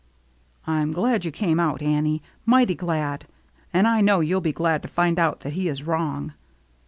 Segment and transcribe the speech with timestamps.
[0.65, 3.27] "I'm glad you came out, Annie, mighty glad.
[3.71, 6.33] And I know you'll be glad to find out that he is wrong."